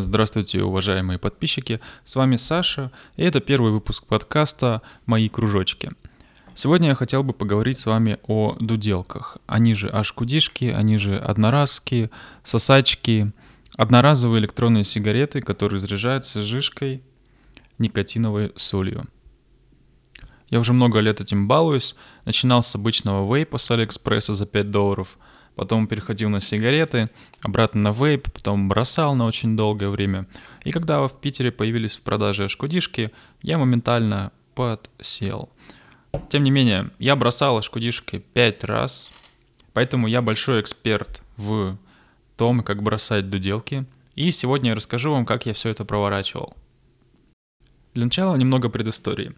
Здравствуйте, 0.00 0.62
уважаемые 0.62 1.18
подписчики, 1.18 1.80
с 2.04 2.16
вами 2.16 2.36
Саша, 2.36 2.90
и 3.16 3.22
это 3.22 3.40
первый 3.40 3.72
выпуск 3.72 4.04
подкаста 4.04 4.82
«Мои 5.06 5.28
кружочки». 5.28 5.90
Сегодня 6.54 6.88
я 6.88 6.94
хотел 6.94 7.22
бы 7.22 7.32
поговорить 7.32 7.78
с 7.78 7.86
вами 7.86 8.18
о 8.26 8.56
дуделках. 8.58 9.38
Они 9.46 9.74
же 9.74 9.88
ашкудишки, 9.88 10.66
они 10.66 10.98
же 10.98 11.18
одноразки, 11.18 12.10
сосачки, 12.44 13.32
одноразовые 13.76 14.40
электронные 14.40 14.84
сигареты, 14.84 15.40
которые 15.40 15.78
заряжаются 15.78 16.42
жишкой 16.42 17.02
никотиновой 17.78 18.52
солью. 18.56 19.04
Я 20.50 20.60
уже 20.60 20.72
много 20.72 21.00
лет 21.00 21.20
этим 21.20 21.48
балуюсь. 21.48 21.94
Начинал 22.24 22.62
с 22.62 22.74
обычного 22.74 23.34
вейпа 23.34 23.58
с 23.58 23.70
Алиэкспресса 23.70 24.34
за 24.34 24.46
5 24.46 24.70
долларов– 24.70 25.18
потом 25.56 25.88
переходил 25.88 26.28
на 26.28 26.40
сигареты, 26.40 27.10
обратно 27.40 27.80
на 27.80 27.92
вейп, 27.92 28.30
потом 28.30 28.68
бросал 28.68 29.16
на 29.16 29.24
очень 29.24 29.56
долгое 29.56 29.88
время. 29.88 30.26
И 30.64 30.70
когда 30.70 31.04
в 31.08 31.18
Питере 31.18 31.50
появились 31.50 31.96
в 31.96 32.02
продаже 32.02 32.44
ашкудишки, 32.44 33.10
я 33.42 33.58
моментально 33.58 34.32
подсел. 34.54 35.50
Тем 36.28 36.44
не 36.44 36.50
менее, 36.50 36.90
я 36.98 37.16
бросал 37.16 37.56
ашкудишки 37.56 38.22
пять 38.34 38.64
раз, 38.64 39.10
поэтому 39.72 40.06
я 40.06 40.22
большой 40.22 40.60
эксперт 40.60 41.22
в 41.36 41.76
том, 42.36 42.62
как 42.62 42.82
бросать 42.82 43.30
дуделки. 43.30 43.86
И 44.14 44.30
сегодня 44.32 44.70
я 44.70 44.76
расскажу 44.76 45.10
вам, 45.10 45.24
как 45.24 45.46
я 45.46 45.54
все 45.54 45.70
это 45.70 45.84
проворачивал. 45.84 46.54
Для 47.94 48.04
начала 48.04 48.36
немного 48.36 48.68
предыстории. 48.68 49.34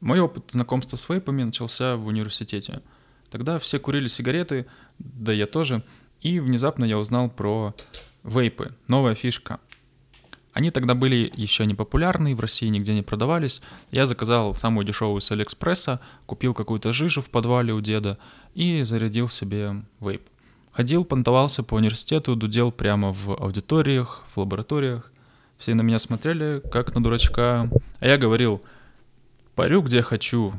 Мой 0.00 0.18
опыт 0.18 0.50
знакомства 0.50 0.96
с 0.96 1.08
вейпами 1.08 1.42
начался 1.42 1.96
в 1.96 2.06
университете– 2.06 2.80
Тогда 3.32 3.58
все 3.58 3.78
курили 3.78 4.08
сигареты, 4.08 4.66
да 4.98 5.32
я 5.32 5.46
тоже, 5.46 5.82
и 6.20 6.38
внезапно 6.38 6.84
я 6.84 6.98
узнал 6.98 7.30
про 7.30 7.74
вейпы, 8.24 8.74
новая 8.88 9.14
фишка. 9.14 9.58
Они 10.52 10.70
тогда 10.70 10.94
были 10.94 11.32
еще 11.34 11.64
не 11.64 11.74
популярны, 11.74 12.36
в 12.36 12.40
России 12.40 12.66
нигде 12.66 12.92
не 12.92 13.00
продавались. 13.00 13.62
Я 13.90 14.04
заказал 14.04 14.54
самую 14.54 14.84
дешевую 14.84 15.22
с 15.22 15.30
Алиэкспресса, 15.30 15.98
купил 16.26 16.52
какую-то 16.52 16.92
жижу 16.92 17.22
в 17.22 17.30
подвале 17.30 17.72
у 17.72 17.80
деда 17.80 18.18
и 18.54 18.82
зарядил 18.82 19.30
себе 19.30 19.76
вейп. 19.98 20.20
Ходил, 20.70 21.06
понтовался 21.06 21.62
по 21.62 21.76
университету, 21.76 22.36
дудел 22.36 22.70
прямо 22.70 23.14
в 23.14 23.30
аудиториях, 23.30 24.24
в 24.34 24.40
лабораториях. 24.40 25.10
Все 25.56 25.72
на 25.72 25.80
меня 25.80 25.98
смотрели, 25.98 26.60
как 26.70 26.94
на 26.94 27.02
дурачка. 27.02 27.70
А 27.98 28.06
я 28.06 28.18
говорил, 28.18 28.60
парю 29.54 29.80
где 29.80 30.02
хочу, 30.02 30.52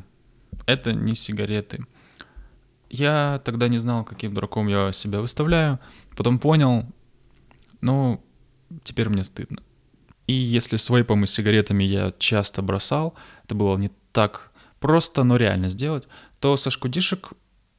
это 0.66 0.92
не 0.92 1.14
сигареты. 1.14 1.86
Я 2.94 3.40
тогда 3.44 3.66
не 3.66 3.78
знал, 3.78 4.04
каким 4.04 4.34
дураком 4.34 4.68
я 4.68 4.92
себя 4.92 5.20
выставляю. 5.20 5.80
Потом 6.16 6.38
понял, 6.38 6.86
ну, 7.80 8.22
теперь 8.84 9.08
мне 9.08 9.24
стыдно. 9.24 9.64
И 10.28 10.32
если 10.32 10.76
с 10.76 10.88
вейпом 10.90 11.24
и 11.24 11.26
сигаретами 11.26 11.82
я 11.82 12.12
часто 12.18 12.62
бросал, 12.62 13.14
это 13.44 13.56
было 13.56 13.76
не 13.78 13.90
так 14.12 14.52
просто, 14.78 15.24
но 15.24 15.34
реально 15.36 15.70
сделать, 15.70 16.06
то 16.38 16.56
со 16.56 16.70
шкудишек 16.70 17.32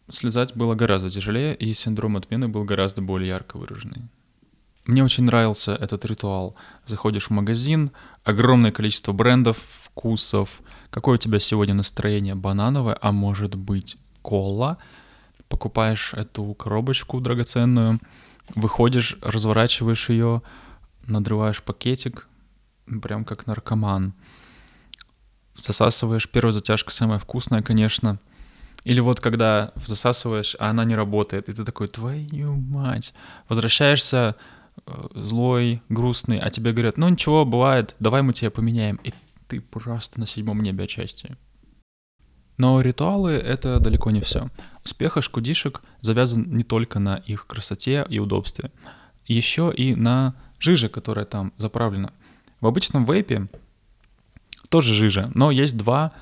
слезать 0.10 0.54
было 0.54 0.76
гораздо 0.76 1.10
тяжелее, 1.10 1.56
и 1.56 1.74
синдром 1.74 2.18
отмены 2.18 2.50
был 2.50 2.66
гораздо 2.66 3.02
более 3.02 3.30
ярко 3.30 3.56
выраженный. 3.56 4.10
Мне 4.84 5.02
очень 5.02 5.24
нравился 5.24 5.76
этот 5.76 6.04
ритуал. 6.04 6.58
Заходишь 6.88 7.28
в 7.28 7.30
магазин, 7.30 7.92
огромное 8.26 8.74
количество 8.74 9.14
брендов, 9.14 9.62
вкусов. 9.82 10.60
Какое 10.90 11.16
у 11.16 11.20
тебя 11.20 11.40
сегодня 11.40 11.74
настроение? 11.74 12.36
Банановое, 12.36 12.98
а 13.02 13.14
может 13.14 13.56
быть 13.56 13.96
кола— 14.22 14.78
покупаешь 15.50 16.14
эту 16.14 16.54
коробочку 16.54 17.20
драгоценную, 17.20 18.00
выходишь, 18.56 19.18
разворачиваешь 19.22 20.10
ее, 20.10 20.42
надрываешь 21.08 21.64
пакетик, 21.64 22.28
прям 23.02 23.26
как 23.26 23.48
наркоман. 23.48 24.14
Засасываешь, 25.56 26.30
первая 26.30 26.52
затяжка 26.52 26.92
самая 26.92 27.20
вкусная, 27.20 27.62
конечно. 27.62 28.20
Или 28.84 29.00
вот 29.00 29.20
когда 29.20 29.72
засасываешь, 29.76 30.56
а 30.60 30.70
она 30.70 30.86
не 30.86 30.96
работает, 30.96 31.50
и 31.50 31.54
ты 31.54 31.64
такой, 31.64 31.88
твою 31.88 32.56
мать. 32.56 33.14
Возвращаешься 33.50 34.36
э, 34.86 35.08
злой, 35.16 35.82
грустный, 35.90 36.40
а 36.40 36.50
тебе 36.52 36.72
говорят, 36.72 36.98
ну 36.98 37.10
ничего, 37.10 37.46
бывает, 37.46 37.96
давай 38.00 38.22
мы 38.22 38.34
тебя 38.34 38.52
поменяем. 38.52 39.00
И 39.04 39.12
ты 39.48 39.62
просто 39.62 40.20
на 40.20 40.28
седьмом 40.28 40.62
небе 40.62 40.84
отчасти. 40.84 41.36
Но 42.58 42.80
ритуалы— 42.82 43.32
это 43.34 43.80
далеко 43.80 44.12
не 44.12 44.22
все. 44.22 44.48
Успех 44.84 45.18
ашкудишек 45.18 45.82
завязан 46.02 46.56
не 46.56 46.64
только 46.64 47.00
на 47.00 47.18
их 47.18 47.48
красоте 47.48 48.06
и 48.10 48.20
удобстве, 48.20 48.72
еще 49.26 49.74
и 49.76 49.96
на 49.96 50.36
жиже, 50.60 50.88
которая 50.88 51.26
там 51.26 51.52
заправлена. 51.58 52.14
В 52.62 52.68
обычном 52.68 53.06
вейпе 53.06 53.48
тоже 54.70 54.94
жижа, 54.94 55.32
но 55.34 55.52
есть 55.52 55.76
два 55.76 56.14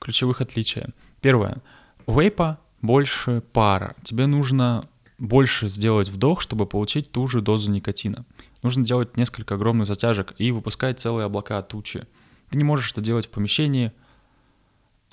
ключевых 0.00 0.40
отличия. 0.40 0.90
Первое. 1.20 1.58
Вейпа 2.06 2.58
больше 2.82 3.42
пара. 3.52 3.94
Тебе 4.02 4.26
нужно 4.26 4.88
больше 5.18 5.68
сделать 5.68 6.08
вдох, 6.08 6.40
чтобы 6.40 6.66
получить 6.66 7.10
ту 7.10 7.26
же 7.26 7.40
дозу 7.40 7.70
никотина. 7.70 8.24
Нужно 8.62 8.84
делать 8.84 9.16
несколько 9.16 9.54
огромных 9.54 9.86
затяжек 9.86 10.34
и 10.38 10.50
выпускать 10.50 11.00
целые 11.00 11.26
облака 11.26 11.62
тучи. 11.62 12.06
Ты 12.50 12.58
не 12.58 12.64
можешь 12.64 12.90
это 12.90 13.00
делать 13.00 13.26
в 13.26 13.30
помещении— 13.30 13.92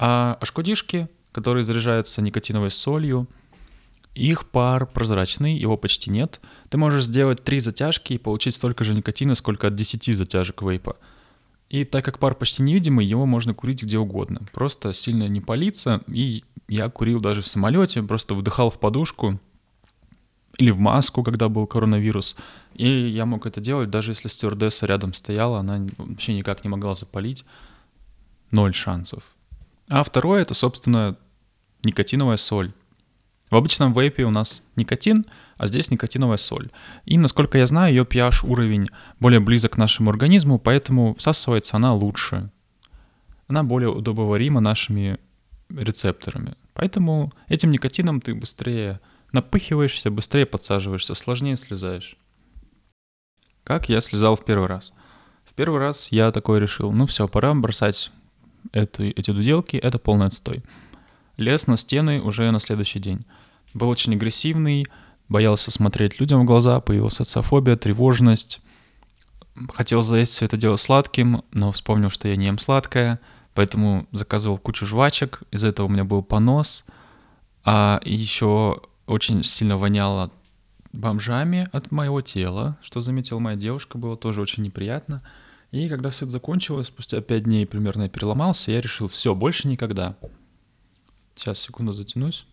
а 0.05 0.37
ашкодишки, 0.41 1.07
которые 1.31 1.63
заряжаются 1.63 2.21
никотиновой 2.21 2.71
солью, 2.71 3.25
их 4.15 4.49
пар 4.49 4.85
прозрачный, 4.85 5.57
его 5.57 5.77
почти 5.77 6.09
нет. 6.09 6.41
Ты 6.67 6.77
можешь 6.77 7.05
сделать 7.05 7.41
три 7.41 7.61
затяжки 7.61 8.11
и 8.11 8.17
получить 8.17 8.53
столько 8.55 8.83
же 8.83 8.93
никотина, 8.93 9.33
сколько 9.33 9.67
от 9.67 9.75
10 9.75 10.13
затяжек 10.17 10.61
вейпа. 10.61 10.97
И 11.69 11.85
так 11.85 12.03
как 12.03 12.19
пар 12.19 12.35
почти 12.35 12.63
невидимый, 12.63 13.05
его 13.05 13.25
можно 13.25 13.53
курить 13.53 13.81
где 13.81 13.97
угодно. 13.97 14.41
Просто 14.51 14.93
сильно 14.93 15.29
не 15.29 15.39
палиться. 15.39 16.01
И 16.07 16.43
я 16.67 16.89
курил 16.89 17.21
даже 17.21 17.41
в 17.41 17.47
самолете, 17.47 18.03
просто 18.03 18.35
выдыхал 18.35 18.71
в 18.71 18.81
подушку 18.81 19.39
или 20.57 20.71
в 20.71 20.79
маску, 20.79 21.23
когда 21.23 21.47
был 21.47 21.65
коронавирус. 21.65 22.35
И 22.73 22.89
я 23.07 23.25
мог 23.25 23.45
это 23.45 23.61
делать, 23.61 23.89
даже 23.89 24.11
если 24.11 24.27
стюардесса 24.27 24.85
рядом 24.85 25.13
стояла, 25.13 25.59
она 25.59 25.87
вообще 25.97 26.33
никак 26.33 26.65
не 26.65 26.69
могла 26.69 26.93
запалить. 26.93 27.45
Ноль 28.51 28.73
шансов. 28.73 29.23
А 29.89 30.03
второе— 30.03 30.41
это, 30.43 30.53
собственно, 30.53 31.17
никотиновая 31.83 32.37
соль. 32.37 32.71
В 33.49 33.55
обычном 33.55 33.93
вейпе 33.93 34.23
у 34.23 34.31
нас 34.31 34.63
никотин, 34.75 35.25
а 35.57 35.67
здесь 35.67 35.91
никотиновая 35.91 36.37
соль. 36.37 36.71
И, 37.05 37.17
насколько 37.17 37.57
я 37.57 37.67
знаю, 37.67 37.93
ее 37.93 38.03
pH 38.03 38.45
уровень 38.47 38.89
более 39.19 39.39
близок 39.39 39.73
к 39.73 39.77
нашему 39.77 40.09
организму, 40.09 40.57
поэтому 40.57 41.13
всасывается 41.15 41.77
она 41.77 41.93
лучше. 41.93 42.49
Она 43.47 43.63
более 43.63 43.89
удобоварима 43.89 44.59
нашими 44.59 45.19
рецепторами. 45.69 46.55
Поэтому 46.73 47.31
этим 47.47 47.71
никотином 47.71 48.21
ты 48.21 48.33
быстрее 48.33 48.99
напыхиваешься, 49.31 50.09
быстрее 50.09 50.45
подсаживаешься, 50.45 51.13
сложнее 51.13 51.57
слезаешь. 51.57 52.17
Как 53.63 53.89
я 53.89 54.01
слезал 54.01 54.35
в 54.35 54.45
первый 54.45 54.67
раз? 54.67 54.93
В 55.45 55.53
первый 55.53 55.79
раз 55.79 56.07
я 56.11 56.31
такой 56.31 56.59
решил, 56.59 56.91
ну 56.91 57.05
все, 57.05 57.27
пора 57.27 57.53
бросать 57.53 58.11
эту, 58.71 59.03
эти 59.03 59.31
дуделки— 59.31 59.75
это 59.83 59.99
полный 59.99 60.27
отстой. 60.27 60.63
Лез 61.37 61.67
на 61.67 61.77
стены 61.77 62.21
уже 62.21 62.49
на 62.51 62.59
следующий 62.59 62.99
день. 62.99 63.21
Был 63.73 63.89
очень 63.89 64.13
агрессивный, 64.13 64.85
боялся 65.29 65.71
смотреть 65.71 66.19
людям 66.19 66.41
в 66.41 66.45
глаза, 66.45 66.79
появилась 66.79 67.15
социофобия, 67.15 67.75
тревожность. 67.75 68.61
Хотел 69.73 70.01
заесть 70.01 70.33
все 70.33 70.45
это 70.45 70.57
дело 70.57 70.75
сладким, 70.75 71.43
но 71.51 71.71
вспомнил, 71.71 72.09
что 72.09 72.27
я 72.27 72.35
не 72.35 72.45
ем 72.45 72.59
сладкое, 72.59 73.19
поэтому 73.53 74.07
заказывал 74.11 74.57
кучу 74.57 74.85
жвачек, 74.85 75.41
из-за 75.51 75.69
этого 75.69 75.87
у 75.87 75.89
меня 75.89 76.03
был 76.03 76.23
понос, 76.23 76.85
а 77.63 77.99
еще 78.03 78.81
очень 79.05 79.43
сильно 79.43 79.77
воняло 79.77 80.31
бомжами 80.91 81.67
от 81.71 81.91
моего 81.91 82.21
тела, 82.21 82.77
что 82.81 83.01
заметила 83.01 83.39
моя 83.39 83.55
девушка, 83.55 83.97
было 83.97 84.15
тоже 84.17 84.41
очень 84.41 84.63
неприятно— 84.63 85.21
и 85.73 85.89
когда 85.89 86.11
все 86.11 86.25
это 86.25 86.33
закончилось, 86.33 86.87
спустя 86.87 87.19
пять 87.19 87.45
дней 87.45 87.65
примерно 87.65 88.03
я 88.03 88.09
переломался, 88.09 88.71
я 88.71 88.79
решил, 88.79 89.07
все, 89.07 89.33
больше 89.33 89.67
никогда. 89.67 90.15
Сейчас, 91.33 91.59
секунду 91.59 91.93
затянусь. 91.93 92.45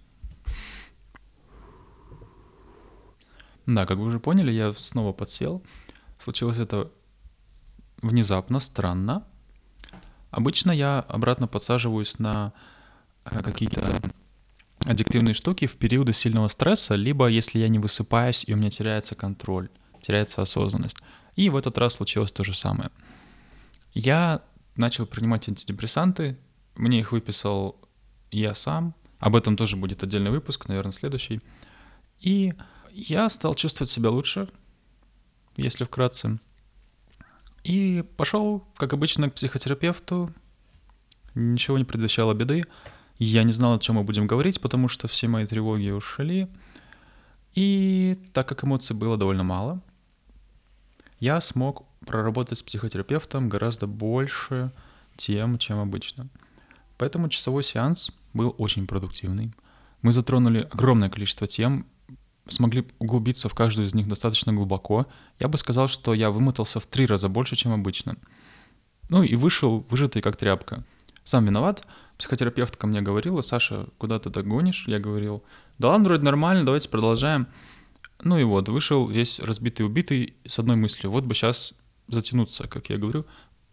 Да, 3.67 3.85
как 3.85 3.99
вы 3.99 4.07
уже 4.07 4.21
поняли, 4.21 4.51
я 4.51 4.73
снова 4.73 5.13
подсел. 5.13 5.63
Случилось 6.19 6.59
это 6.59 6.91
внезапно, 8.01 8.59
странно. 8.59 9.27
Обычно 10.31 10.71
я 10.71 11.01
обратно 11.01 11.47
подсаживаюсь 11.47 12.19
на 12.19 12.55
э, 13.27 13.43
какие-то 13.43 14.01
аддиктивные 14.87 15.35
штуки 15.35 15.67
в 15.67 15.77
периоды 15.77 16.15
сильного 16.15 16.49
стресса, 16.49 16.95
либо 16.95 17.27
если 17.27 17.59
я 17.59 17.69
не 17.69 17.79
высыпаюсь 17.79 18.45
и 18.47 18.55
у 18.55 18.57
меня 18.57 18.71
теряется 18.71 19.15
контроль, 19.15 19.69
теряется 20.01 20.41
осознанность. 20.41 20.97
И 21.37 21.51
в 21.51 21.57
этот 21.57 21.79
раз 21.79 21.95
случилось 21.95 22.33
то 22.33 22.45
же 22.45 22.55
самое. 22.55 22.91
Я 23.93 24.43
начал 24.77 25.07
принимать 25.07 25.49
антидепрессанты, 25.49 26.39
мне 26.77 27.01
их 27.01 27.13
выписал 27.13 27.77
я 28.31 28.55
сам, 28.55 28.95
об 29.19 29.37
этом 29.37 29.57
тоже 29.57 29.77
будет 29.77 30.03
отдельный 30.03 30.31
выпуск, 30.31 30.69
наверное, 30.69 30.93
следующий. 30.93 31.41
И 32.21 32.55
я 32.91 33.29
стал 33.29 33.55
чувствовать 33.55 33.91
себя 33.91 34.11
лучше, 34.11 34.49
если 35.57 35.85
вкратце. 35.85 36.39
И 37.63 38.05
пошел, 38.17 38.67
как 38.77 38.95
обычно, 38.95 39.31
к 39.31 39.35
психотерапевту. 39.35 40.31
Ничего 41.35 41.79
не 41.79 41.85
предвещало 41.85 42.33
беды. 42.33 42.65
Я 43.19 43.43
не 43.43 43.53
знал, 43.53 43.75
о 43.75 43.79
чем 43.79 43.97
мы 43.97 44.05
будем 44.05 44.27
говорить, 44.27 44.61
потому 44.61 44.89
что 44.89 45.07
все 45.07 45.29
мои 45.29 45.47
тревоги 45.47 45.91
ушли. 45.91 46.49
И 47.55 48.17
так 48.33 48.49
как 48.49 48.65
эмоций 48.65 48.97
было 48.97 49.19
довольно 49.19 49.45
мало, 49.45 49.83
я 51.21 51.41
смог 51.41 51.85
проработать 52.07 52.59
с 52.59 52.63
психотерапевтом 52.63 53.49
гораздо 53.49 53.87
больше 53.87 54.73
тем, 55.17 55.59
чем 55.59 55.79
обычно. 55.79 56.29
Поэтому 56.97 57.29
часовой 57.29 57.63
сеанс 57.63 58.11
был 58.33 58.55
очень 58.59 58.87
продуктивный. 58.87 59.53
Мы 60.03 60.13
затронули 60.13 60.69
огромное 60.73 61.11
количество 61.11 61.47
тем, 61.47 61.87
смогли 62.49 62.87
углубиться 62.99 63.49
в 63.49 63.55
каждую 63.55 63.87
из 63.87 63.95
них 63.95 64.07
достаточно 64.07 64.53
глубоко. 64.53 65.07
Я 65.39 65.49
бы 65.49 65.59
сказал, 65.59 65.89
что 65.89 66.15
я 66.15 66.31
вымотался 66.31 66.81
в 66.81 66.87
три 66.87 67.07
раза 67.07 67.29
больше, 67.29 67.55
чем 67.55 67.73
обычно. 67.73 68.17
Ну 69.09 69.23
и 69.23 69.35
вышел 69.37 69.87
выжатый 69.91 70.23
как 70.23 70.37
тряпка. 70.37 70.85
Сам 71.25 71.45
виноват. 71.45 71.87
Психотерапевт 72.19 72.77
ко 72.77 72.87
мне 72.87 73.03
говорила, 73.03 73.43
Саша, 73.43 73.87
куда 73.99 74.19
ты 74.19 74.31
так 74.31 74.47
гонишь? 74.47 74.85
Я 74.87 74.99
говорил, 74.99 75.43
да 75.79 75.89
ладно, 75.89 76.05
вроде 76.05 76.23
нормально, 76.23 76.65
давайте 76.65 76.89
продолжаем. 76.89 77.47
Ну 78.23 78.39
и 78.39 78.45
вот, 78.45 78.69
вышел 78.69 79.09
весь 79.09 79.41
разбитый, 79.41 79.87
убитый 79.87 80.35
с 80.47 80.59
одной 80.59 80.77
мыслью. 80.77 81.11
Вот 81.11 81.25
бы 81.25 81.35
сейчас 81.35 81.75
затянуться, 82.09 82.69
как 82.69 82.91
я 82.91 82.99
говорю, 82.99 83.25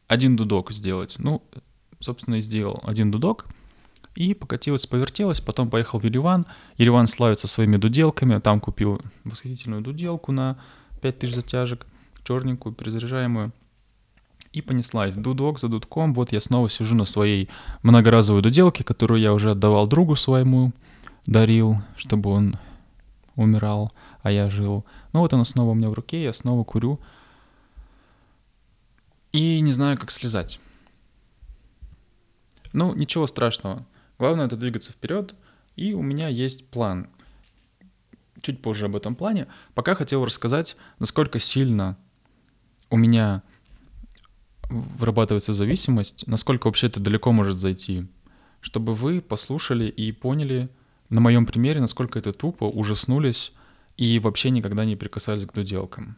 один 0.07 0.35
дудок 0.35 0.71
сделать. 0.71 1.15
Ну, 1.19 1.43
собственно, 1.99 2.35
и 2.35 2.41
сделал 2.41 2.79
один 2.83 3.11
дудок. 3.11 3.45
И 4.15 4.33
покатилась, 4.33 4.85
повертелась, 4.85 5.41
потом 5.41 5.69
поехал 5.69 5.99
в 5.99 6.03
Ереван. 6.03 6.47
Ереван 6.77 7.07
славится 7.07 7.47
своими 7.47 7.77
дуделками. 7.77 8.39
Там 8.39 8.59
купил 8.59 8.99
восхитительную 9.23 9.81
дуделку 9.81 10.31
на 10.31 10.57
5000 11.01 11.35
затяжек, 11.35 11.85
черненькую, 12.23 12.73
перезаряжаемую. 12.73 13.51
И 14.53 14.61
понеслась. 14.61 15.13
Дудок 15.13 15.59
за 15.59 15.67
дудком. 15.67 16.13
Вот 16.13 16.31
я 16.31 16.41
снова 16.41 16.69
сижу 16.69 16.95
на 16.95 17.05
своей 17.05 17.49
многоразовой 17.83 18.41
дуделке, 18.41 18.83
которую 18.83 19.21
я 19.21 19.33
уже 19.33 19.51
отдавал 19.51 19.85
другу 19.85 20.15
своему, 20.15 20.71
дарил, 21.27 21.77
чтобы 21.95 22.31
он 22.31 22.57
умирал, 23.35 23.91
а 24.27 24.31
я 24.31 24.49
жил. 24.49 24.85
Ну 25.13 25.21
вот 25.21 25.31
она 25.33 25.45
снова 25.45 25.71
у 25.71 25.73
меня 25.73 25.89
в 25.89 25.93
руке, 25.93 26.21
я 26.21 26.33
снова 26.33 26.63
курю. 26.63 26.99
И 29.31 29.61
не 29.61 29.71
знаю, 29.71 29.97
как 29.97 30.11
слезать. 30.11 30.59
Ну, 32.73 32.93
ничего 32.93 33.25
страшного. 33.25 33.85
Главное 34.19 34.45
это 34.45 34.57
двигаться 34.57 34.91
вперед, 34.91 35.33
и 35.75 35.93
у 35.93 36.01
меня 36.01 36.27
есть 36.27 36.69
план. 36.69 37.07
Чуть 38.41 38.61
позже 38.61 38.85
об 38.85 38.95
этом 38.95 39.15
плане. 39.15 39.47
Пока 39.73 39.95
хотел 39.95 40.25
рассказать, 40.25 40.75
насколько 40.99 41.39
сильно 41.39 41.97
у 42.89 42.97
меня 42.97 43.43
вырабатывается 44.69 45.53
зависимость, 45.53 46.27
насколько 46.27 46.67
вообще 46.67 46.87
это 46.87 46.99
далеко 46.99 47.31
может 47.31 47.59
зайти, 47.59 48.07
чтобы 48.59 48.93
вы 48.93 49.21
послушали 49.21 49.85
и 49.85 50.11
поняли 50.11 50.69
на 51.09 51.21
моем 51.21 51.45
примере, 51.45 51.79
насколько 51.79 52.19
это 52.19 52.33
тупо, 52.33 52.65
ужаснулись 52.65 53.53
и 53.97 54.19
вообще 54.19 54.51
никогда 54.51 54.85
не 54.85 54.95
прикасались 54.95 55.45
к 55.45 55.53
дуделкам. 55.53 56.17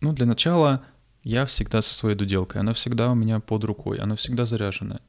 Ну, 0.00 0.12
для 0.12 0.26
начала 0.26 0.82
я 1.22 1.44
всегда 1.44 1.82
со 1.82 1.94
своей 1.94 2.16
дуделкой, 2.16 2.60
она 2.62 2.72
всегда 2.72 3.10
у 3.10 3.14
меня 3.14 3.40
под 3.40 3.64
рукой, 3.64 3.98
она 3.98 4.16
всегда 4.16 4.46
заряженная. 4.46 5.00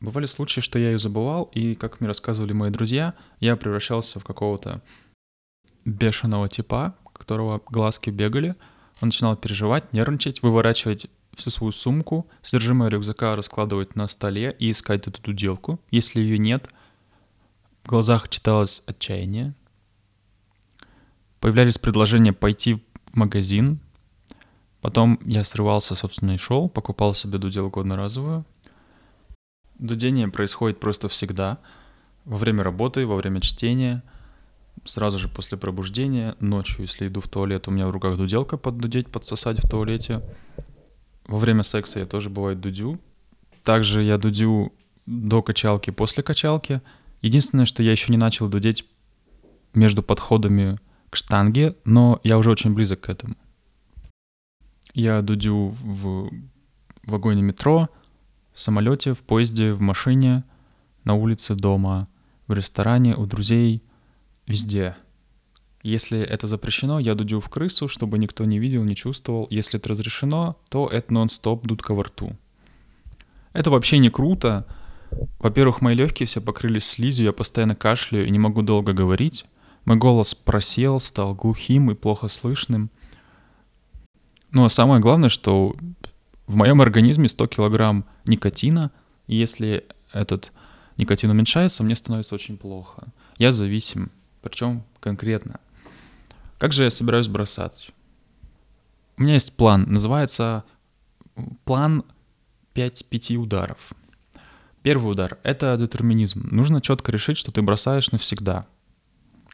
Бывали 0.00 0.26
случаи, 0.26 0.60
что 0.60 0.78
я 0.78 0.92
ее 0.92 0.98
забывал, 0.98 1.44
и, 1.54 1.74
как 1.74 2.00
мне 2.00 2.08
рассказывали 2.08 2.52
мои 2.52 2.70
друзья, 2.70 3.14
я 3.38 3.56
превращался 3.56 4.18
в 4.18 4.24
какого-то 4.24 4.82
бешеного 5.84 6.48
типа, 6.48 6.94
которого 7.12 7.60
глазки 7.66 8.10
бегали. 8.10 8.56
Он 9.00 9.08
начинал 9.08 9.36
переживать, 9.36 9.92
нервничать, 9.92 10.42
выворачивать 10.42 11.08
всю 11.34 11.50
свою 11.50 11.72
сумку, 11.72 12.26
содержимое 12.42 12.88
рюкзака 12.88 13.36
раскладывать 13.36 13.94
на 13.94 14.08
столе 14.08 14.54
и 14.58 14.70
искать 14.70 15.06
эту 15.06 15.22
дуделку. 15.22 15.80
Если 15.90 16.20
ее 16.20 16.38
нет, 16.38 16.68
в 17.84 17.88
глазах 17.88 18.28
читалось 18.28 18.82
отчаяние. 18.86 19.54
Появлялись 21.40 21.78
предложения 21.78 22.32
пойти 22.32 22.84
в 23.06 23.16
магазин. 23.16 23.80
Потом 24.80 25.18
я 25.24 25.44
срывался, 25.44 25.94
собственно, 25.94 26.32
и 26.32 26.36
шел, 26.36 26.68
покупал 26.68 27.14
себе 27.14 27.38
дуделку 27.38 27.80
одноразовую— 27.80 28.44
Дудение 29.80 30.28
происходит 30.28 30.78
просто 30.78 31.08
всегда. 31.08 31.58
Во 32.26 32.36
время 32.36 32.62
работы, 32.62 33.06
во 33.06 33.16
время 33.16 33.40
чтения, 33.40 34.02
сразу 34.84 35.18
же 35.18 35.26
после 35.26 35.56
пробуждения, 35.56 36.36
ночью, 36.38 36.82
если 36.82 37.08
иду 37.08 37.22
в 37.22 37.28
туалет, 37.28 37.66
у 37.66 37.70
меня 37.70 37.86
в 37.86 37.90
руках 37.90 38.18
дуделка 38.18 38.58
поддудеть, 38.58 39.08
подсосать 39.08 39.58
в 39.58 39.66
туалете. 39.66 40.20
Во 41.26 41.38
время 41.38 41.62
секса 41.62 41.98
я 41.98 42.04
тоже 42.04 42.28
бывает 42.28 42.60
дудю. 42.60 43.00
Также 43.64 44.02
я 44.02 44.18
дудю 44.18 44.74
до 45.06 45.40
качалки, 45.40 45.88
после 45.88 46.22
качалки. 46.22 46.82
Единственное, 47.22 47.64
что 47.64 47.82
я 47.82 47.92
еще 47.92 48.12
не 48.12 48.18
начал 48.18 48.48
дудеть 48.48 48.84
между 49.72 50.02
подходами 50.02 50.78
к 51.10 51.16
штанге, 51.16 51.76
но 51.84 52.20
я 52.22 52.38
уже 52.38 52.50
очень 52.50 52.72
близок 52.72 53.00
к 53.00 53.08
этому. 53.08 53.34
Я 54.94 55.22
дудю 55.22 55.74
в 55.82 56.30
вагоне 57.04 57.42
метро, 57.42 57.88
в 58.52 58.60
самолете, 58.60 59.14
в 59.14 59.18
поезде, 59.18 59.72
в 59.72 59.80
машине, 59.80 60.44
на 61.04 61.14
улице, 61.14 61.54
дома, 61.54 62.08
в 62.46 62.52
ресторане, 62.52 63.16
у 63.16 63.26
друзей, 63.26 63.82
везде. 64.46 64.96
Если 65.82 66.20
это 66.20 66.46
запрещено, 66.46 66.98
я 66.98 67.14
дудю 67.14 67.40
в 67.40 67.48
крысу, 67.48 67.88
чтобы 67.88 68.18
никто 68.18 68.44
не 68.44 68.58
видел, 68.58 68.84
не 68.84 68.94
чувствовал. 68.94 69.46
Если 69.50 69.78
это 69.78 69.88
разрешено, 69.90 70.56
то 70.68 70.86
это 70.86 71.12
нон-стоп 71.12 71.66
дудка 71.66 71.94
во 71.94 72.04
рту. 72.04 72.36
Это 73.52 73.70
вообще 73.70 73.98
не 73.98 74.10
круто. 74.10 74.66
Во-первых, 75.38 75.80
мои 75.80 75.94
легкие 75.94 76.26
все 76.26 76.40
покрылись 76.40 76.84
слизью, 76.84 77.26
я 77.26 77.32
постоянно 77.32 77.74
кашляю 77.74 78.26
и 78.26 78.30
не 78.30 78.38
могу 78.38 78.62
долго 78.62 78.92
говорить. 78.92 79.46
Мой 79.84 79.96
голос 79.96 80.34
просел, 80.34 81.00
стал 81.00 81.34
глухим 81.34 81.90
и 81.90 81.94
плохо 81.94 82.28
слышным. 82.28 82.90
Ну 84.50 84.64
а 84.64 84.68
самое 84.68 85.00
главное, 85.00 85.28
что 85.28 85.74
в 86.46 86.56
моем 86.56 86.80
организме 86.80 87.28
100 87.28 87.46
килограмм 87.46 88.04
никотина, 88.26 88.90
и 89.26 89.36
если 89.36 89.86
этот 90.12 90.52
никотин 90.96 91.30
уменьшается, 91.30 91.82
мне 91.82 91.94
становится 91.94 92.34
очень 92.34 92.58
плохо. 92.58 93.08
Я 93.38 93.52
зависим, 93.52 94.10
причем 94.42 94.84
конкретно. 95.00 95.60
Как 96.58 96.72
же 96.72 96.84
я 96.84 96.90
собираюсь 96.90 97.28
бросать? 97.28 97.90
У 99.16 99.22
меня 99.22 99.34
есть 99.34 99.52
план, 99.56 99.84
называется 99.88 100.64
план 101.64 102.04
5 102.74 103.06
пяти 103.06 103.38
ударов. 103.38 103.92
Первый 104.82 105.12
удар— 105.12 105.38
это 105.42 105.76
детерминизм. 105.76 106.48
Нужно 106.50 106.80
четко 106.80 107.12
решить, 107.12 107.36
что 107.36 107.52
ты 107.52 107.60
бросаешь 107.62 108.12
навсегда. 108.12 108.66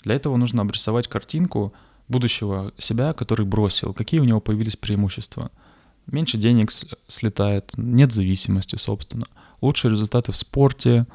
Для 0.07 0.15
этого 0.15 0.39
нужно 0.39 0.63
обрисовать 0.63 1.09
картинку 1.09 1.75
будущего 2.09 2.73
себя, 2.79 3.13
который 3.13 3.45
бросил, 3.45 3.93
какие 3.93 4.21
у 4.21 4.25
него 4.25 4.41
появились 4.41 4.77
преимущества— 4.77 5.51
меньше 6.07 6.39
денег 6.39 6.71
слетает, 7.09 7.73
нет 7.77 8.13
зависимости, 8.13 8.77
собственно. 8.77 9.27
Лучшие 9.61 9.91
результаты 9.91 10.33
в 10.33 10.37
спорте, 10.37 11.07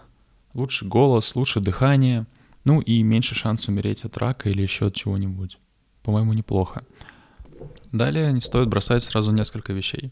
лучший 0.53 0.87
голос, 0.87 1.35
лучшее 1.35 1.63
дыхание, 1.63 2.25
ну 2.65 2.81
и 2.81 3.01
меньше 3.01 3.35
шанс 3.35 3.67
умереть 3.67 4.03
от 4.05 4.17
рака 4.17 4.49
или 4.49 4.61
еще 4.61 4.87
от 4.87 4.95
чего-нибудь. 4.95 5.57
По-моему, 6.03 6.33
неплохо. 6.33 6.83
Далее 7.91 8.31
не 8.31 8.41
стоит 8.41 8.67
бросать 8.67 9.03
сразу 9.03 9.31
несколько 9.31 9.73
вещей. 9.73 10.11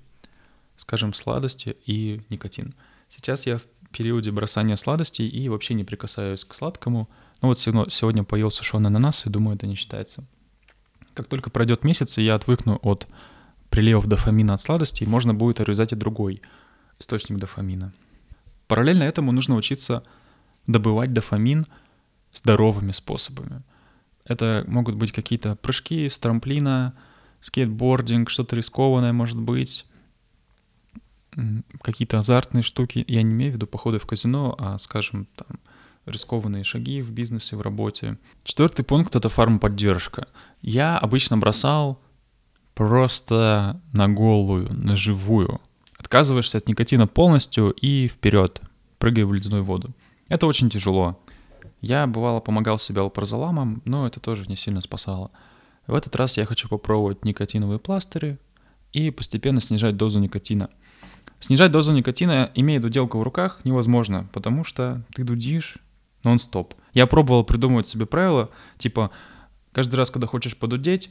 Скажем, 0.78 1.14
сладости 1.14 1.76
и 1.86 2.22
никотин. 2.30 2.74
Сейчас 3.10 3.46
я 3.46 3.58
в 3.58 3.64
периоде 3.92 4.32
бросания 4.32 4.76
сладостей 4.76 5.28
и 5.28 5.50
вообще 5.50 5.74
не 5.74 5.84
прикасаюсь 5.84 6.46
к 6.46 6.54
сладкому. 6.54 7.10
Ну 7.42 7.48
вот 7.48 7.58
сегодня 7.58 8.24
поел 8.24 8.52
сушеный 8.52 8.88
ананас 8.88 9.26
и 9.26 9.30
думаю, 9.30 9.56
это 9.56 9.68
не 9.68 9.76
считается. 9.76 10.26
Как 11.14 11.28
только 11.28 11.50
пройдет 11.50 11.84
месяц, 11.84 12.18
и 12.18 12.24
я 12.24 12.36
отвыкну 12.36 12.80
от 12.82 13.08
приливов 13.70 14.08
дофамина 14.08 14.56
от 14.56 14.62
сладостей, 14.62 15.08
можно 15.08 15.34
будет 15.34 15.60
обрезать 15.60 15.94
и 15.94 15.96
другой 15.96 16.42
источник 17.00 17.40
дофамина. 17.40 17.94
Параллельно 18.68 19.04
этому 19.04 19.32
нужно 19.32 19.56
учиться 19.56 20.04
добывать 20.68 21.14
дофамин 21.14 21.66
здоровыми 22.32 22.92
способами. 22.92 23.64
Это 24.26 24.64
могут 24.68 24.96
быть 24.96 25.12
какие-то 25.12 25.56
прыжки 25.56 26.08
с 26.08 26.20
трамплина, 26.20 26.94
скейтбординг, 27.42 28.30
что-то 28.30 28.56
рискованное 28.56 29.14
может 29.14 29.40
быть, 29.40 29.86
какие-то 31.82 32.20
азартные 32.20 32.64
штуки. 32.64 33.04
Я 33.08 33.24
не 33.24 33.32
имею 33.32 33.52
в 33.52 33.56
виду 33.56 33.66
походы 33.66 33.98
в 33.98 34.06
казино, 34.06 34.56
а, 34.60 34.78
скажем, 34.78 35.28
там, 35.36 35.60
рискованные 36.10 36.64
шаги 36.64 37.02
в 37.02 37.12
бизнесе, 37.12 37.56
в 37.56 37.62
работе. 37.62 38.18
Четвертый 38.44 38.84
пункт— 38.84 39.16
это 39.18 39.30
фармподдержка. 39.30 40.28
Я 40.62 40.98
обычно 40.98 41.38
бросал 41.38 42.02
просто 42.74 43.82
на 43.94 44.08
голую, 44.08 44.74
на 44.74 44.96
живую. 44.96 45.62
Отказываешься 45.98 46.58
от 46.58 46.68
никотина 46.68 47.08
полностью 47.08 47.72
и 47.72 48.08
вперед, 48.08 48.62
прыгай 48.98 49.26
в 49.26 49.34
ледяную 49.34 49.64
воду. 49.64 49.94
Это 50.30 50.48
очень 50.48 50.70
тяжело. 50.70 51.20
Я, 51.82 52.08
бывало, 52.08 52.40
помогал 52.40 52.80
себе 52.80 53.02
алпрозоламом, 53.02 53.82
но 53.86 54.08
это 54.08 54.20
тоже 54.20 54.46
не 54.48 54.56
сильно 54.56 54.82
спасало. 54.82 55.32
В 55.88 55.94
этот 55.94 56.16
раз 56.16 56.38
я 56.38 56.46
хочу 56.46 56.70
попробовать 56.70 57.26
никотиновые 57.26 57.80
пластыри 57.80 58.38
и 58.94 59.12
постепенно 59.12 59.60
снижать 59.60 59.98
дозу 59.98 60.20
никотина. 60.20 60.70
Снижать 61.40 61.72
дозу 61.72 61.94
никотина, 61.94 62.52
имея 62.54 62.80
дуделку 62.80 63.18
в 63.18 63.24
руках, 63.24 63.62
невозможно, 63.64 64.28
потому 64.34 64.64
что 64.64 65.04
ты 65.14 65.24
дудишь 65.24 65.78
нон-стоп. 66.24 66.74
Я 66.94 67.08
пробовал 67.08 67.44
придумывать 67.44 67.88
себе 67.88 68.06
правила, 68.06 68.50
типа 68.78 69.12
каждый 69.72 69.96
раз, 69.96 70.12
когда 70.12 70.28
хочешь 70.28 70.58
подудеть, 70.58 71.10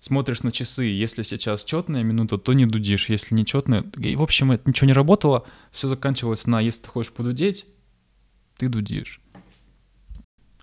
смотришь 0.00 0.42
на 0.42 0.52
часы, 0.52 0.84
если 0.84 1.22
сейчас 1.22 1.64
четная 1.64 2.02
минута, 2.02 2.38
то 2.38 2.52
не 2.52 2.66
дудишь, 2.66 3.08
если 3.08 3.34
не 3.34 3.44
четная. 3.44 3.84
И, 3.96 4.16
в 4.16 4.22
общем, 4.22 4.52
это 4.52 4.68
ничего 4.68 4.86
не 4.86 4.92
работало, 4.92 5.44
все 5.72 5.88
заканчивалось 5.88 6.46
на 6.46 6.60
«если 6.60 6.82
ты 6.82 6.88
хочешь 6.88 7.12
подудеть, 7.12 7.66
ты 8.56 8.68
дудишь». 8.68 9.20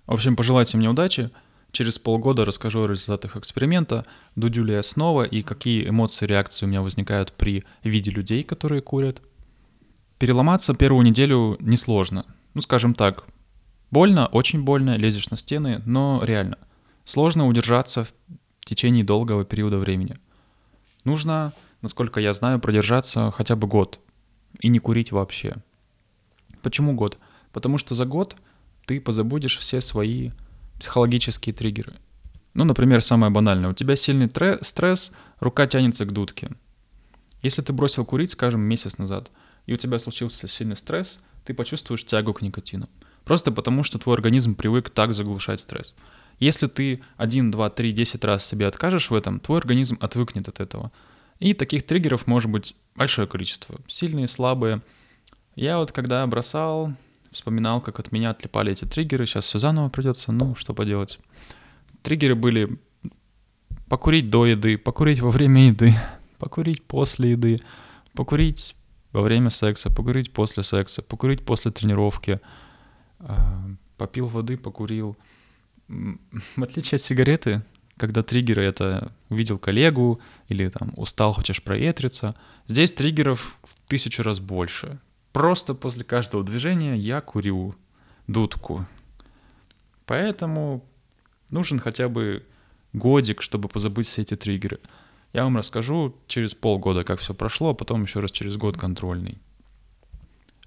В 0.05 0.13
общем, 0.13 0.35
пожелайте 0.35 0.77
мне 0.77 0.89
удачи. 0.89 1.31
Через 1.71 1.97
полгода 1.97 2.43
расскажу 2.43 2.83
о 2.83 2.87
результатах 2.87 3.37
эксперимента, 3.37 4.05
дудю 4.35 4.65
ли 4.65 4.73
я 4.73 4.83
снова 4.83 5.23
и 5.23 5.41
какие 5.41 5.87
эмоции, 5.87 6.25
реакции 6.25 6.65
у 6.65 6.69
меня 6.69 6.81
возникают 6.81 7.31
при 7.31 7.63
виде 7.81 8.11
людей, 8.11 8.43
которые 8.43 8.81
курят. 8.81 9.21
Переломаться 10.19 10.73
первую 10.73 11.05
неделю 11.05 11.55
несложно. 11.61 12.25
Ну, 12.53 12.61
скажем 12.61 12.93
так, 12.93 13.23
больно, 13.91 14.27
очень 14.27 14.63
больно, 14.63 14.97
лезешь 14.97 15.29
на 15.29 15.37
стены, 15.37 15.81
но 15.85 16.21
реально. 16.23 16.57
Сложно 17.05 17.47
удержаться 17.47 18.05
в 18.05 18.13
течение 18.65 19.03
долгого 19.03 19.45
периода 19.45 19.77
времени. 19.77 20.17
Нужно, 21.03 21.53
насколько 21.81 22.19
я 22.19 22.33
знаю, 22.33 22.59
продержаться 22.59 23.31
хотя 23.31 23.55
бы 23.55 23.67
год 23.67 23.99
и 24.59 24.69
не 24.69 24.79
курить 24.79 25.11
вообще. 25.11 25.55
Почему 26.61 26.93
год? 26.93 27.17
Потому 27.51 27.77
что 27.77 27.95
за 27.95 28.05
год 28.05 28.35
ты 28.85 29.01
позабудешь 29.01 29.57
все 29.57 29.81
свои 29.81 30.31
психологические 30.79 31.53
триггеры. 31.53 31.93
Ну, 32.53 32.63
например, 32.65 33.01
самое 33.01 33.31
банальное. 33.31 33.69
У 33.69 33.73
тебя 33.73 33.95
сильный 33.95 34.29
стресс, 34.61 35.11
рука 35.39 35.67
тянется 35.67 36.05
к 36.05 36.11
дудке. 36.11 36.51
Если 37.41 37.61
ты 37.61 37.73
бросил 37.73 38.05
курить, 38.05 38.31
скажем, 38.31 38.61
месяц 38.61 38.97
назад, 38.97 39.31
и 39.65 39.73
у 39.73 39.77
тебя 39.77 39.99
случился 39.99 40.47
сильный 40.47 40.75
стресс, 40.75 41.19
ты 41.45 41.53
почувствуешь 41.53 42.05
тягу 42.05 42.33
к 42.33 42.41
никотину. 42.41 42.89
Просто 43.23 43.51
потому, 43.51 43.83
что 43.83 43.99
твой 43.99 44.15
организм 44.15 44.55
привык 44.55 44.89
так 44.89 45.13
заглушать 45.13 45.59
стресс. 45.59 45.95
Если 46.39 46.67
ты 46.67 47.01
1, 47.17 47.51
2, 47.51 47.69
3, 47.69 47.91
10 47.91 48.23
раз 48.23 48.45
себе 48.45 48.67
откажешь 48.67 49.09
в 49.09 49.15
этом, 49.15 49.39
твой 49.39 49.59
организм 49.59 49.97
отвыкнет 50.01 50.47
от 50.47 50.59
этого. 50.59 50.91
И 51.39 51.53
таких 51.53 51.85
триггеров 51.85 52.27
может 52.27 52.49
быть 52.49 52.75
большое 52.95 53.27
количество. 53.27 53.79
Сильные, 53.87 54.27
слабые. 54.27 54.81
Я 55.55 55.77
вот 55.77 55.91
когда 55.91 56.25
бросал, 56.27 56.93
вспоминал, 57.31 57.81
как 57.81 57.99
от 57.99 58.11
меня 58.11 58.31
отлипали 58.31 58.71
эти 58.71 58.85
триггеры. 58.85 59.25
Сейчас 59.25 59.45
все 59.45 59.59
заново 59.59 59.89
придется, 59.89 60.31
ну, 60.31 60.55
что 60.55 60.73
поделать. 60.73 61.19
Триггеры 62.03 62.35
были 62.35 62.79
покурить 63.87 64.29
до 64.29 64.45
еды, 64.45 64.77
покурить 64.77 65.19
во 65.19 65.31
время 65.31 65.67
еды, 65.67 65.95
покурить 66.39 66.83
после 66.83 67.31
еды, 67.31 67.61
покурить 68.13 68.75
во 69.11 69.21
время 69.21 69.49
секса, 69.49 69.89
покурить 69.89 70.31
после 70.31 70.63
секса, 70.63 71.01
покурить 71.01 71.45
после 71.45 71.71
тренировки, 71.71 72.39
попил 73.97 74.27
воды, 74.27 74.57
покурил. 74.57 75.17
В 75.87 76.63
отличие 76.63 76.97
от 76.97 77.01
сигареты, 77.01 77.63
когда 77.97 78.23
триггеры— 78.23 78.63
это 78.65 79.11
увидел 79.29 79.59
коллегу 79.59 80.19
или 80.47 80.69
там 80.69 80.93
устал, 80.97 81.33
хочешь 81.33 81.61
проветриться, 81.61 82.35
здесь 82.67 82.91
триггеров 82.91 83.57
в 83.63 83.75
тысячу 83.87 84.23
раз 84.23 84.39
больше. 84.39 84.99
Просто 85.33 85.73
после 85.73 86.03
каждого 86.03 86.43
движения 86.43 86.95
я 86.95 87.21
курю 87.21 87.75
дудку. 88.27 88.85
Поэтому 90.05 90.83
нужен 91.49 91.79
хотя 91.79 92.09
бы 92.09 92.45
годик, 92.93 93.41
чтобы 93.41 93.69
позабыть 93.69 94.07
все 94.07 94.23
эти 94.23 94.35
триггеры. 94.35 94.79
Я 95.33 95.45
вам 95.45 95.57
расскажу 95.57 96.15
через 96.27 96.53
полгода, 96.53 97.03
как 97.03 97.19
все 97.19 97.33
прошло, 97.33 97.69
а 97.69 97.73
потом 97.73 98.03
еще 98.03 98.19
раз 98.19 98.31
через 98.31 98.57
год 98.57 98.77
контрольный. 98.77 99.37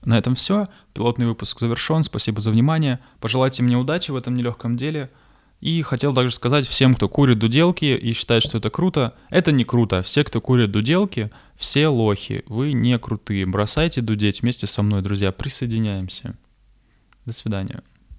На 0.04 0.18
этом 0.18 0.34
все. 0.34 0.68
Пилотный 0.92 1.26
выпуск 1.26 1.60
завершен. 1.60 2.02
Спасибо 2.02 2.40
за 2.40 2.50
внимание. 2.50 3.00
Пожелайте 3.20 3.62
мне 3.62 3.76
удачи 3.76 4.10
в 4.10 4.16
этом 4.16 4.34
нелегком 4.34 4.76
деле. 4.76 5.10
И 5.60 5.80
хотел 5.82 6.12
также 6.14 6.34
сказать 6.34 6.66
всем, 6.66 6.94
кто 6.94 7.08
курит 7.08 7.38
дуделки 7.38 7.86
и 7.86 8.12
считает, 8.12 8.42
что 8.42 8.58
это 8.58 8.68
круто, 8.68 9.14
это 9.30 9.50
не 9.50 9.64
круто. 9.64 10.02
Все, 10.02 10.22
кто 10.22 10.40
курит 10.40 10.70
дуделки, 10.70 11.30
все 11.56 11.88
лохи. 11.88 12.44
Вы 12.46 12.74
не 12.74 12.98
крутые. 12.98 13.46
Бросайте 13.46 14.02
дудеть 14.02 14.42
вместе 14.42 14.66
со 14.66 14.82
мной, 14.82 15.00
друзья. 15.00 15.32
Присоединяемся. 15.32 16.36
До 17.24 17.32
свидания. 17.32 17.82